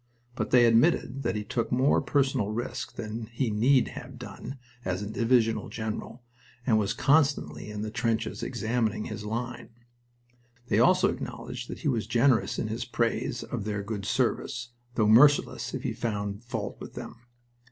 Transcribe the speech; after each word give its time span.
But 0.33 0.49
they 0.49 0.65
admitted 0.65 1.21
that 1.21 1.35
he 1.35 1.43
took 1.43 1.71
more 1.71 2.01
personal 2.01 2.47
risk 2.47 2.95
than 2.95 3.27
he 3.27 3.51
need 3.51 3.89
have 3.89 4.17
done 4.17 4.57
as 4.83 5.03
a 5.03 5.07
divisional 5.07 5.69
general, 5.69 6.23
and 6.65 6.79
was 6.79 6.93
constantly 6.95 7.69
in 7.69 7.83
the 7.83 7.91
trenches 7.91 8.41
examining 8.41 9.05
his 9.05 9.25
line. 9.25 9.69
They 10.69 10.79
also 10.79 11.09
acknowledged 11.13 11.67
that 11.69 11.81
he 11.81 11.87
was 11.87 12.07
generous 12.07 12.57
in 12.57 12.67
his 12.67 12.83
praise 12.83 13.43
of 13.43 13.63
their 13.63 13.83
good 13.83 14.05
service, 14.07 14.69
though 14.95 15.07
merciless 15.07 15.75
if 15.75 15.83
he 15.83 15.93
found 15.93 16.43
fault 16.43 16.79
with 16.81 16.95
them. 16.95 17.17